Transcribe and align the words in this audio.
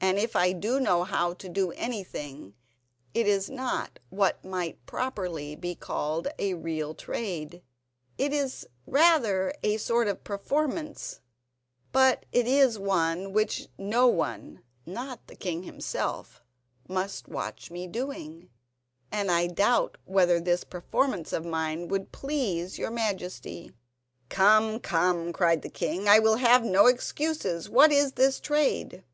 And 0.00 0.16
if 0.18 0.36
I 0.36 0.52
do 0.52 0.78
know 0.78 1.02
how 1.02 1.34
to 1.34 1.48
do 1.48 1.72
anything 1.72 2.54
it 3.14 3.26
is 3.26 3.50
not 3.50 3.98
what 4.10 4.42
might 4.44 4.84
properly 4.86 5.54
be 5.56 5.74
called 5.74 6.28
a 6.38 6.54
real 6.54 6.94
trade—it 6.94 8.32
is 8.32 8.66
rather 8.86 9.52
a 9.64 9.76
sort 9.76 10.06
of 10.08 10.24
performance; 10.24 11.20
but 11.92 12.24
it 12.32 12.46
is 12.46 12.78
one 12.78 13.32
which 13.32 13.68
no 13.76 14.06
one—not 14.06 15.26
the 15.26 15.34
king 15.36 15.64
himself—must 15.64 17.28
watch 17.28 17.70
me 17.70 17.86
doing, 17.88 18.48
and 19.12 19.30
I 19.32 19.48
doubt 19.48 19.98
whether 20.04 20.40
this 20.40 20.62
performance 20.64 21.32
of 21.32 21.44
mine 21.44 21.88
would 21.88 22.12
please 22.12 22.78
your 22.78 22.92
Majesty." 22.92 23.72
"Come, 24.28 24.78
come," 24.78 25.32
cried 25.32 25.62
the 25.62 25.68
king; 25.68 26.08
"I 26.08 26.20
will 26.20 26.36
have 26.36 26.64
no 26.64 26.86
excuses, 26.86 27.68
what 27.68 27.90
is 27.92 28.12
this 28.12 28.38
trade?" 28.40 29.04